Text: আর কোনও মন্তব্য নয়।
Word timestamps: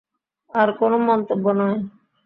আর 0.53 0.69
কোনও 0.79 0.97
মন্তব্য 1.07 1.45
নয়। 1.59 1.77